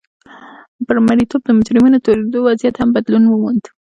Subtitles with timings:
[0.85, 3.63] پر مریتوب د مجرمینو تورنېدو وضعیت هم بدلون وموند.